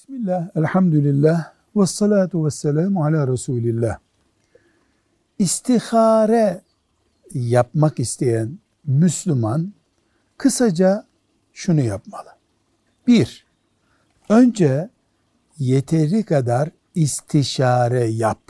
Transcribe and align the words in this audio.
Bismillah, 0.00 0.48
elhamdülillah, 0.56 1.52
ve 1.76 1.86
salatu 1.86 2.46
ve 2.46 2.50
selamu 2.50 3.04
ala 3.04 3.28
Resulillah. 3.28 3.98
İstihare 5.38 6.62
yapmak 7.34 8.00
isteyen 8.00 8.58
Müslüman 8.84 9.72
kısaca 10.36 11.06
şunu 11.52 11.80
yapmalı. 11.80 12.28
Bir, 13.06 13.46
önce 14.28 14.90
yeteri 15.58 16.22
kadar 16.22 16.68
istişare 16.94 18.04
yap. 18.04 18.42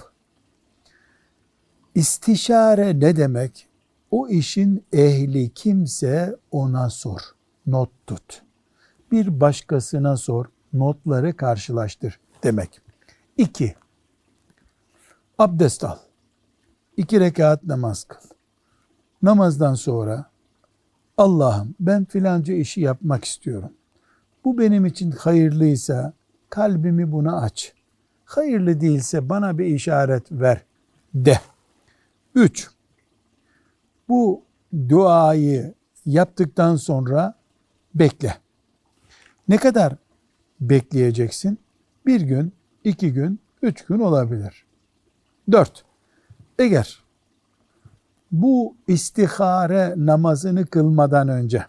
İstişare 1.94 3.00
ne 3.00 3.16
demek? 3.16 3.68
O 4.10 4.28
işin 4.28 4.84
ehli 4.92 5.50
kimse 5.54 6.36
ona 6.50 6.90
sor. 6.90 7.20
Not 7.66 7.90
tut. 8.06 8.42
Bir 9.12 9.40
başkasına 9.40 10.16
sor. 10.16 10.46
Notları 10.72 11.36
karşılaştır 11.36 12.20
demek. 12.42 12.80
İki, 13.36 13.74
abdest 15.38 15.84
al. 15.84 15.96
İki 16.96 17.20
rekat 17.20 17.64
namaz 17.64 18.04
kıl. 18.04 18.20
Namazdan 19.22 19.74
sonra 19.74 20.30
Allah'ım 21.16 21.74
ben 21.80 22.04
filanca 22.04 22.54
işi 22.54 22.80
yapmak 22.80 23.24
istiyorum. 23.24 23.72
Bu 24.44 24.58
benim 24.58 24.86
için 24.86 25.10
hayırlıysa 25.10 26.12
kalbimi 26.50 27.12
buna 27.12 27.40
aç. 27.40 27.72
Hayırlı 28.24 28.80
değilse 28.80 29.28
bana 29.28 29.58
bir 29.58 29.66
işaret 29.66 30.32
ver 30.32 30.64
de. 31.14 31.40
Üç, 32.34 32.70
bu 34.08 34.42
duayı 34.88 35.74
yaptıktan 36.06 36.76
sonra 36.76 37.34
bekle. 37.94 38.34
Ne 39.48 39.56
kadar 39.56 39.96
bekleyeceksin? 40.60 41.58
Bir 42.06 42.20
gün, 42.20 42.52
iki 42.84 43.12
gün, 43.12 43.40
üç 43.62 43.84
gün 43.84 43.98
olabilir. 43.98 44.64
Dört, 45.52 45.84
eğer 46.58 47.04
bu 48.32 48.76
istihare 48.88 49.94
namazını 49.96 50.66
kılmadan 50.66 51.28
önce 51.28 51.66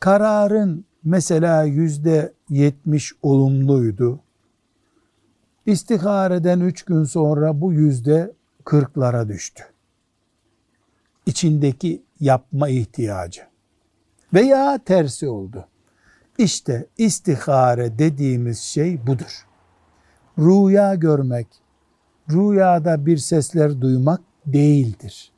kararın 0.00 0.84
mesela 1.04 1.62
yüzde 1.62 2.32
yetmiş 2.48 3.12
olumluydu. 3.22 4.20
İstihareden 5.66 6.60
üç 6.60 6.82
gün 6.82 7.04
sonra 7.04 7.60
bu 7.60 7.72
yüzde 7.72 8.32
kırklara 8.64 9.28
düştü. 9.28 9.62
İçindeki 11.26 12.02
yapma 12.20 12.68
ihtiyacı. 12.68 13.42
Veya 14.34 14.78
tersi 14.84 15.28
oldu. 15.28 15.66
İşte 16.40 16.86
istihare 16.98 17.98
dediğimiz 17.98 18.58
şey 18.58 19.06
budur. 19.06 19.46
Rüya 20.38 20.94
görmek, 20.94 21.46
rüyada 22.30 23.06
bir 23.06 23.16
sesler 23.16 23.80
duymak 23.80 24.20
değildir. 24.46 25.32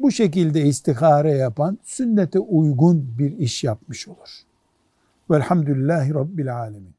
Bu 0.00 0.10
şekilde 0.10 0.60
istihare 0.60 1.30
yapan 1.30 1.78
sünnete 1.82 2.38
uygun 2.38 3.18
bir 3.18 3.38
iş 3.38 3.64
yapmış 3.64 4.08
olur. 4.08 4.30
Velhamdülillahi 5.30 6.14
Rabbil 6.14 6.56
Alemin. 6.56 6.94